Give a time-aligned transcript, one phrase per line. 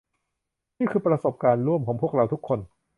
[0.77, 2.59] นี่คือประสบการณ์ร่วมของพวกเราทุกคน